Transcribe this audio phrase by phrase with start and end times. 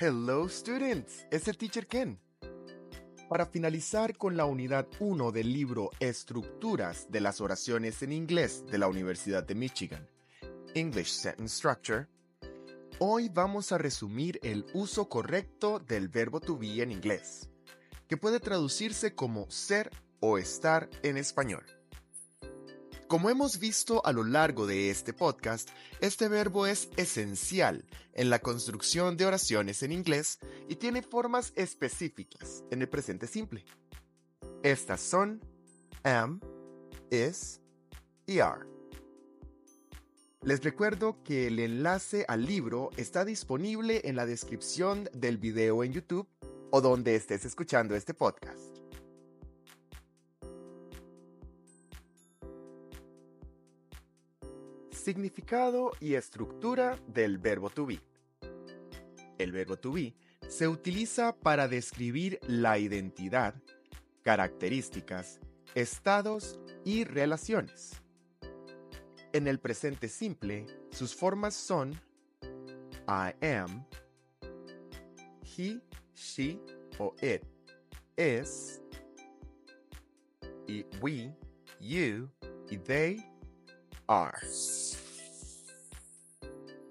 [0.00, 2.20] Hello students, es el teacher Ken.
[3.28, 8.78] Para finalizar con la unidad 1 del libro Estructuras de las oraciones en inglés de
[8.78, 10.08] la Universidad de Michigan,
[10.74, 12.06] English Sentence Structure,
[13.00, 17.50] hoy vamos a resumir el uso correcto del verbo to be en inglés,
[18.06, 19.90] que puede traducirse como ser
[20.20, 21.64] o estar en español.
[23.08, 25.70] Como hemos visto a lo largo de este podcast,
[26.02, 30.38] este verbo es esencial en la construcción de oraciones en inglés
[30.68, 33.64] y tiene formas específicas en el presente simple.
[34.62, 35.40] Estas son
[36.02, 36.38] am,
[37.10, 37.62] is
[38.26, 38.66] y are.
[40.42, 45.94] Les recuerdo que el enlace al libro está disponible en la descripción del video en
[45.94, 46.28] YouTube
[46.70, 48.87] o donde estés escuchando este podcast.
[55.08, 57.98] Significado y estructura del verbo to be.
[59.38, 60.14] El verbo to be
[60.48, 63.54] se utiliza para describir la identidad,
[64.22, 65.40] características,
[65.74, 68.02] estados y relaciones.
[69.32, 71.98] En el presente simple, sus formas son
[73.08, 73.86] I am,
[75.42, 75.80] he,
[76.14, 76.60] she
[76.98, 77.42] o it
[78.18, 78.82] is,
[80.66, 81.34] y we,
[81.80, 82.28] you
[82.70, 83.24] y they
[84.06, 84.38] are.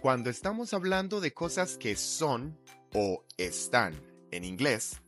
[0.00, 2.56] Cuando estamos hablando de cosas que son
[2.94, 5.00] o están en inglés,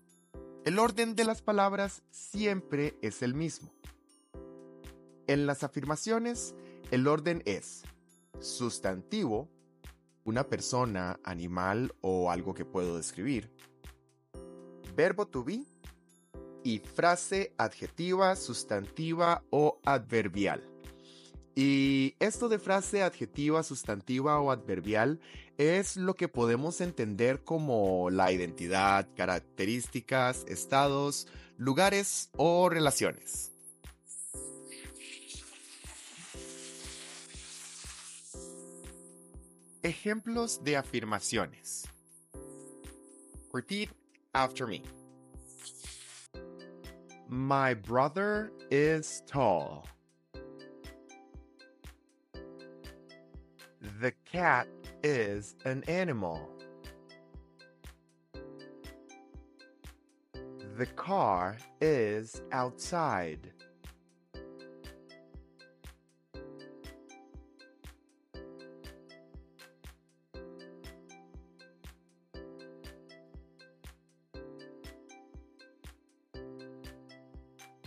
[0.65, 3.73] el orden de las palabras siempre es el mismo.
[5.29, 6.57] En las afirmaciones,
[6.91, 7.85] el orden es
[8.41, 9.49] sustantivo,
[10.25, 13.49] una persona, animal o algo que puedo describir,
[14.97, 15.63] verbo to be
[16.65, 20.69] y frase adjetiva, sustantiva o adverbial.
[21.55, 25.21] Y esto de frase adjetiva, sustantiva o adverbial
[25.59, 31.27] es lo que podemos entender como la identidad, características, estados,
[31.57, 33.53] lugares o relaciones.
[39.83, 41.89] Ejemplos de afirmaciones.
[43.53, 43.91] Repeat
[44.33, 44.83] after me.
[47.29, 49.85] My brother is tall.
[54.01, 54.67] The cat
[55.03, 56.49] is an animal.
[60.79, 63.53] The car is outside.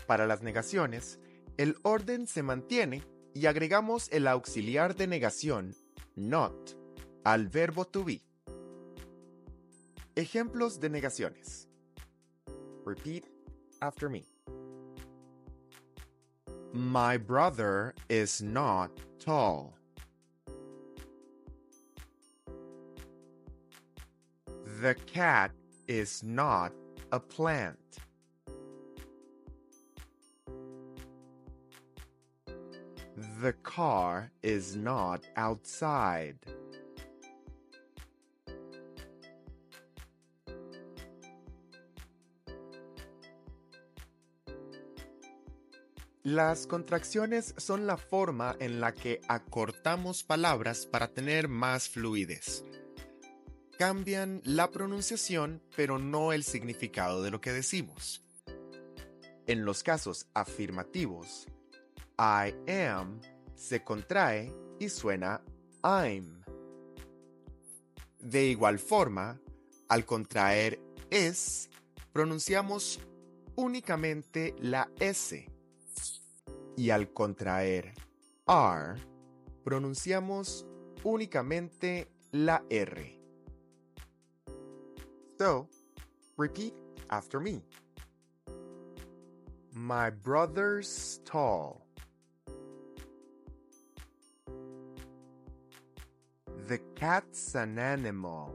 [0.06, 1.18] Para las negaciones,
[1.58, 3.02] el orden se mantiene
[3.34, 5.74] y agregamos el auxiliar de negación
[6.16, 6.74] not
[7.26, 8.22] al verbo to be.
[10.16, 11.68] Ejemplos de negaciones.
[12.86, 13.26] Repeat
[13.82, 14.26] after me.
[16.74, 19.76] My brother is not tall.
[24.82, 25.52] The cat
[25.88, 26.74] is not
[27.12, 27.78] a plant.
[33.44, 36.38] The car is not outside.
[46.24, 52.64] Las contracciones son la forma en la que acortamos palabras para tener más fluidez.
[53.78, 58.24] Cambian la pronunciación, pero no el significado de lo que decimos.
[59.48, 61.46] En los casos afirmativos,
[62.18, 63.20] I am
[63.56, 65.42] se contrae y suena
[65.84, 66.44] I'm.
[68.20, 69.40] De igual forma,
[69.90, 71.70] al contraer es,
[72.12, 73.00] pronunciamos
[73.56, 75.48] únicamente la S.
[76.76, 77.94] Y al contraer
[78.48, 78.96] are,
[79.64, 80.66] pronunciamos
[81.04, 83.20] únicamente la R.
[85.38, 85.68] So,
[86.38, 86.74] repeat
[87.10, 87.62] after me.
[89.74, 91.82] My brother's tall.
[96.74, 98.52] The cat's an animal.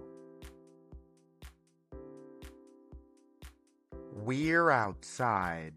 [4.24, 5.74] We're outside.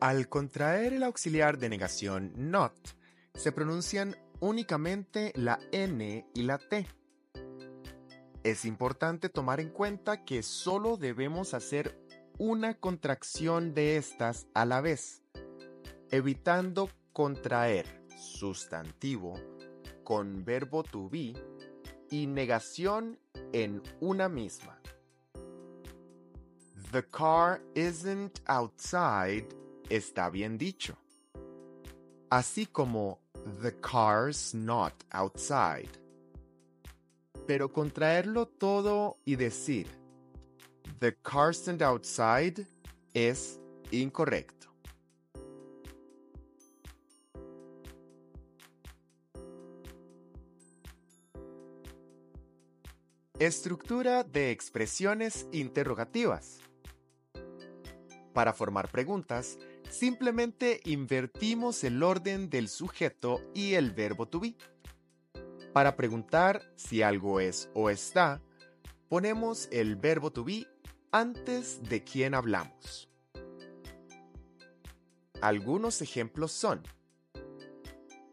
[0.00, 2.72] Al contraer el auxiliar de negación not,
[3.34, 6.86] se pronuncian únicamente la N y la T.
[8.42, 11.98] Es importante tomar en cuenta que solo debemos hacer
[12.38, 15.22] una contracción de estas a la vez,
[16.10, 19.34] evitando contraer sustantivo
[20.02, 21.32] con verbo to be
[22.10, 23.18] y negación
[23.52, 24.78] en una misma.
[26.92, 29.48] The car isn't outside
[29.88, 30.96] está bien dicho.
[32.30, 33.23] Así como
[33.62, 35.90] the car's not outside.
[37.46, 39.86] Pero contraerlo todo y decir
[41.00, 42.66] the car's isn't outside
[43.12, 43.60] es
[43.90, 44.68] incorrecto.
[53.38, 56.60] Estructura de expresiones interrogativas.
[58.32, 59.58] Para formar preguntas,
[59.94, 64.56] simplemente invertimos el orden del sujeto y el verbo to be.
[65.72, 68.42] Para preguntar si algo es o está,
[69.08, 70.66] ponemos el verbo to be
[71.12, 73.08] antes de quien hablamos.
[75.40, 76.82] Algunos ejemplos son,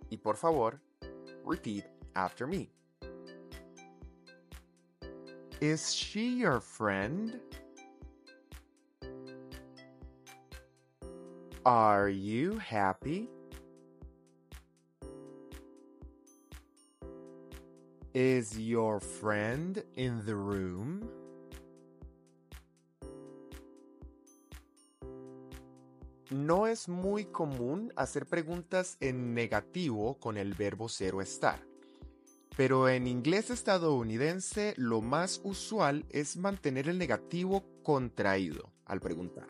[0.10, 0.82] y por favor,
[1.46, 1.86] repeat
[2.16, 2.72] after me.
[5.60, 7.40] Is she your friend?
[11.64, 13.30] Are you happy?
[18.16, 21.08] Is your friend in the room?
[26.32, 31.60] No es muy común hacer preguntas en negativo con el verbo ser o estar.
[32.58, 39.48] Pero en inglés estadounidense lo más usual es mantener el negativo contraído al preguntar,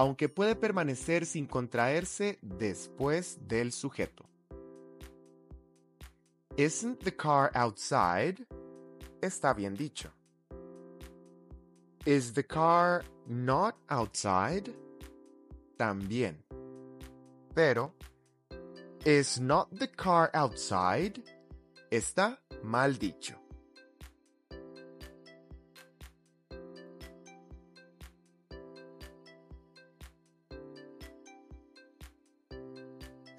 [0.00, 4.24] aunque puede permanecer sin contraerse después del sujeto.
[6.56, 8.46] Isn't the car outside?
[9.20, 10.10] Está bien dicho.
[12.06, 14.74] Is the car not outside?
[15.76, 16.46] También.
[17.54, 17.92] Pero,
[19.04, 21.22] is not the car outside?
[21.90, 23.36] Está mal dicho.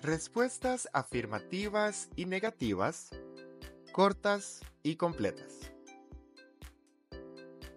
[0.01, 3.11] Respuestas afirmativas y negativas,
[3.91, 5.71] cortas y completas.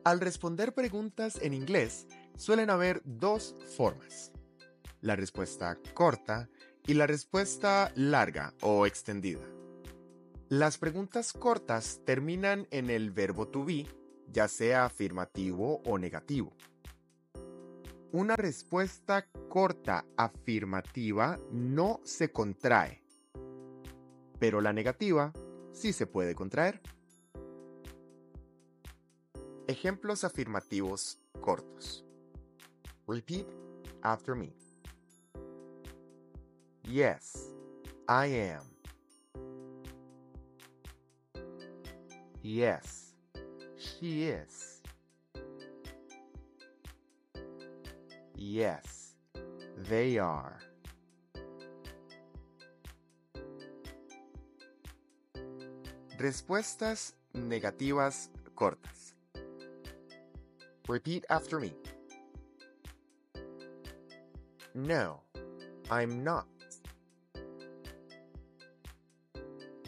[0.04, 2.06] Al responder preguntas en inglés,
[2.38, 4.32] suelen haber dos formas.
[5.02, 6.48] La respuesta corta
[6.86, 9.44] y la respuesta larga o extendida.
[10.48, 13.86] Las preguntas cortas terminan en el verbo to be,
[14.32, 16.56] ya sea afirmativo o negativo.
[18.14, 23.02] Una respuesta corta afirmativa no se contrae,
[24.38, 25.32] pero la negativa
[25.72, 26.80] sí se puede contraer.
[29.66, 32.06] Ejemplos afirmativos cortos.
[33.08, 33.48] Repeat
[34.02, 34.54] after me.
[36.84, 37.52] Yes,
[38.08, 38.62] I am.
[42.44, 43.16] Yes,
[43.76, 44.73] she is.
[48.36, 49.14] Yes,
[49.76, 50.58] they are.
[56.18, 59.14] Respuestas negativas cortas.
[60.88, 61.72] Repeat after me.
[64.74, 65.20] No,
[65.90, 66.46] I'm not.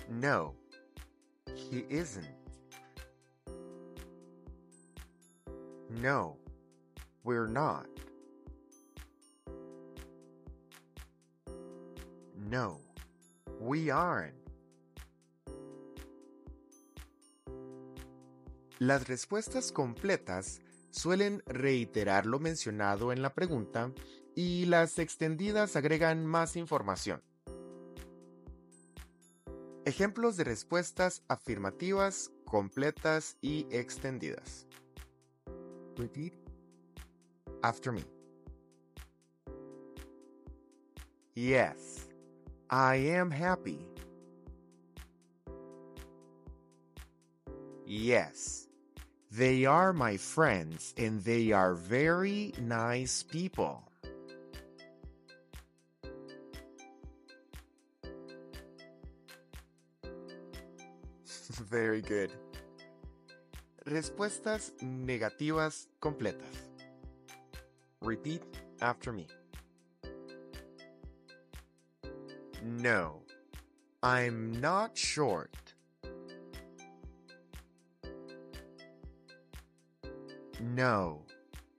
[0.08, 0.54] No,
[1.54, 2.26] he isn't.
[5.90, 6.36] No,
[7.24, 7.86] we're not.
[12.48, 12.80] No,
[13.58, 14.36] we aren't.
[18.78, 20.60] Las respuestas completas
[20.90, 23.92] suelen reiterar lo mencionado en la pregunta
[24.36, 27.20] y las extendidas agregan más información.
[29.84, 34.68] Ejemplos de respuestas afirmativas, completas y extendidas.
[35.96, 36.34] Repeat
[37.62, 38.04] after me.
[41.34, 42.05] Yes,
[42.70, 43.86] I am happy.
[47.86, 48.66] Yes,
[49.30, 53.84] they are my friends and they are very nice people.
[61.70, 62.32] Very good.
[63.86, 66.56] Respuestas negativas completas.
[68.02, 68.42] Repeat
[68.80, 69.28] after me.
[72.66, 73.22] No,
[74.02, 75.54] I'm not short.
[80.60, 81.22] No,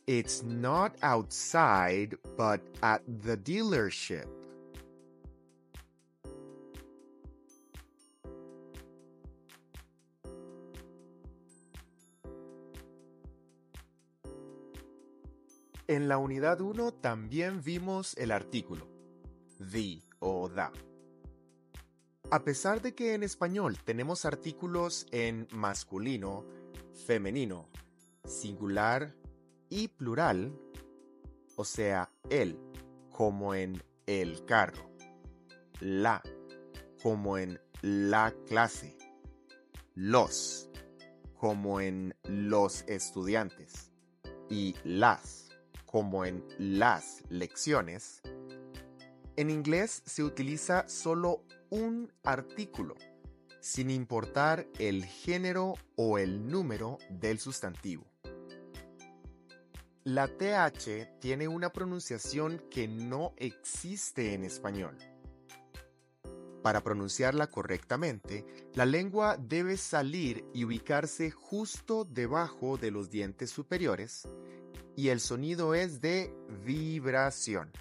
[0.07, 4.27] it's not outside, but at the dealership.
[15.89, 18.87] En la unidad 1 también vimos el artículo
[19.59, 20.71] the o da.
[22.29, 26.45] A pesar de que en español tenemos artículos en masculino,
[27.05, 27.69] femenino,
[28.25, 29.15] singular
[29.69, 30.53] y plural,
[31.55, 32.59] o sea, el,
[33.11, 34.91] como en el carro,
[35.79, 36.21] la,
[37.01, 38.97] como en la clase,
[39.95, 40.69] los,
[41.37, 43.91] como en los estudiantes,
[44.49, 45.49] y las,
[45.85, 48.21] como en las lecciones,
[49.37, 52.95] en inglés se utiliza solo un artículo,
[53.61, 58.05] sin importar el género o el número del sustantivo.
[60.03, 64.97] La TH tiene una pronunciación que no existe en español.
[66.63, 74.27] Para pronunciarla correctamente, la lengua debe salir y ubicarse justo debajo de los dientes superiores
[74.95, 76.33] y el sonido es de
[76.65, 77.71] vibración.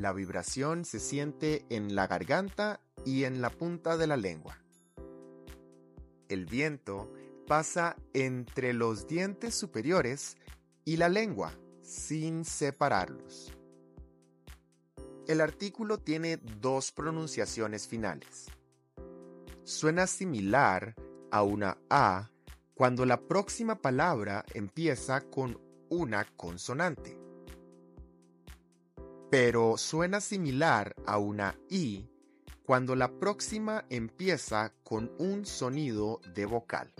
[0.00, 4.56] La vibración se siente en la garganta y en la punta de la lengua.
[6.30, 7.12] El viento
[7.46, 10.38] pasa entre los dientes superiores
[10.86, 11.52] y la lengua
[11.82, 13.52] sin separarlos.
[15.28, 18.46] El artículo tiene dos pronunciaciones finales.
[19.64, 20.94] Suena similar
[21.30, 22.30] a una A
[22.72, 27.19] cuando la próxima palabra empieza con una consonante
[29.30, 32.08] pero suena similar a una I
[32.64, 36.92] cuando la próxima empieza con un sonido de vocal.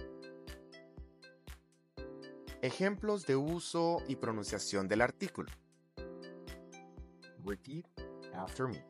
[2.62, 5.50] Ejemplos de uso y pronunciación del artículo.
[7.44, 7.86] Repeat
[8.34, 8.84] after me.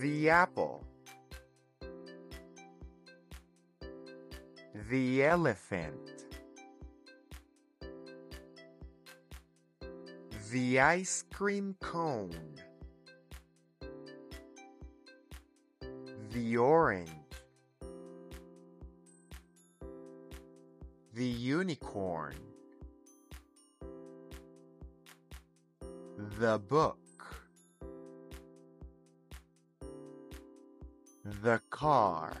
[0.00, 0.80] The apple.
[4.90, 6.23] The elephant.
[10.54, 12.30] The ice cream cone.
[16.30, 17.10] The orange.
[21.12, 22.36] The unicorn.
[26.38, 27.00] The book.
[31.42, 32.32] The car.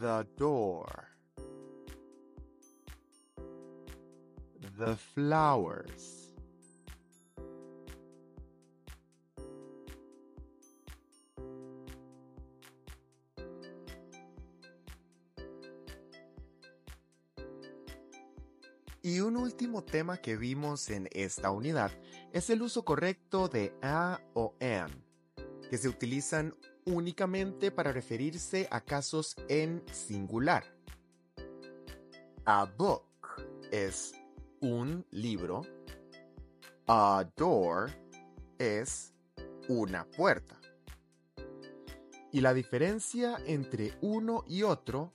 [0.00, 1.09] The door.
[4.80, 6.32] The flowers.
[19.02, 21.90] Y un último tema que vimos en esta unidad
[22.32, 24.90] es el uso correcto de a o an,
[25.68, 26.54] que se utilizan
[26.86, 30.64] únicamente para referirse a casos en singular.
[32.46, 33.04] A book
[33.70, 34.14] es
[34.60, 35.62] un libro.
[36.86, 37.90] A door
[38.58, 39.12] es
[39.68, 40.60] una puerta.
[42.32, 45.12] Y la diferencia entre uno y otro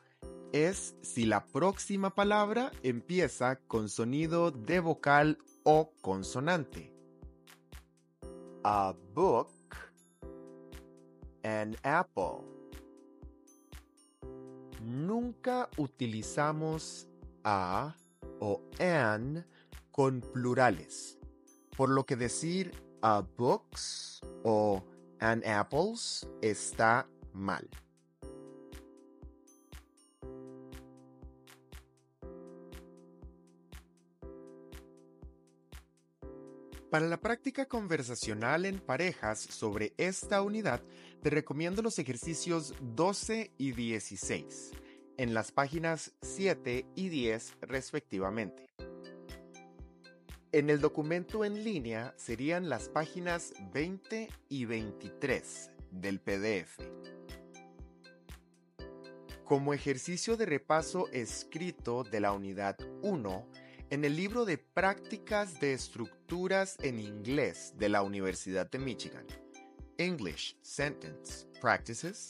[0.52, 6.94] es si la próxima palabra empieza con sonido de vocal o consonante.
[8.64, 9.50] A book,
[11.44, 12.42] an apple.
[14.82, 17.08] Nunca utilizamos
[17.44, 17.96] a
[18.40, 19.46] o an
[19.92, 21.18] con plurales,
[21.76, 24.84] por lo que decir a books o
[25.20, 27.70] an apples está mal.
[36.90, 40.82] Para la práctica conversacional en parejas sobre esta unidad,
[41.22, 44.72] te recomiendo los ejercicios 12 y 16
[45.18, 48.66] en las páginas 7 y 10 respectivamente.
[50.52, 56.80] En el documento en línea serían las páginas 20 y 23 del PDF.
[59.44, 63.50] Como ejercicio de repaso escrito de la unidad 1,
[63.92, 69.26] en el libro de prácticas de estructuras en inglés de la Universidad de Michigan,
[69.98, 72.30] English Sentence Practices,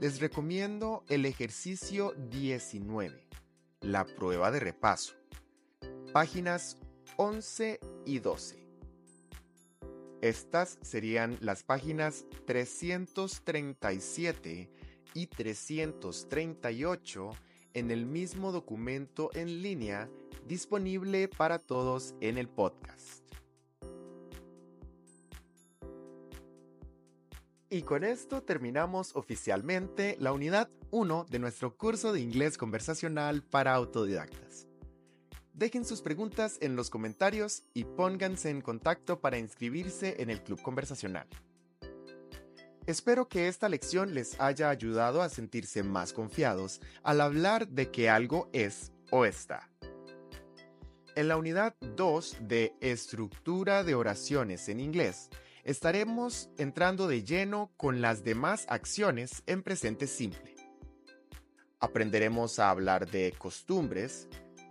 [0.00, 3.28] les recomiendo el ejercicio 19,
[3.80, 5.14] la prueba de repaso,
[6.12, 6.76] páginas
[7.16, 8.66] 11 y 12.
[10.20, 14.68] Estas serían las páginas 337 y
[15.14, 17.30] y 338
[17.74, 20.08] en el mismo documento en línea
[20.46, 23.17] disponible para todos en el podcast.
[27.70, 33.74] Y con esto terminamos oficialmente la unidad 1 de nuestro curso de inglés conversacional para
[33.74, 34.66] autodidactas.
[35.52, 40.62] Dejen sus preguntas en los comentarios y pónganse en contacto para inscribirse en el club
[40.62, 41.26] conversacional.
[42.86, 48.08] Espero que esta lección les haya ayudado a sentirse más confiados al hablar de que
[48.08, 49.68] algo es o está.
[51.16, 55.28] En la unidad 2 de Estructura de oraciones en inglés,
[55.68, 60.56] estaremos entrando de lleno con las demás acciones en presente simple.
[61.78, 64.28] Aprenderemos a hablar de costumbres,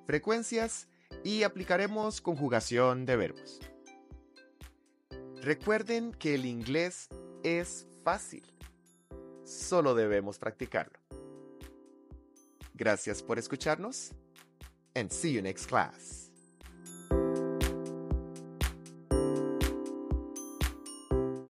[0.08, 0.88] frecuencias
[1.24, 3.60] y aplicaremos conjugación de verbos.
[5.44, 7.10] Recuerden que el inglés
[7.44, 8.44] es fácil.
[9.46, 10.98] Solo debemos practicarlo.
[12.74, 14.14] Gracias por escucharnos
[14.96, 16.27] and see you next class.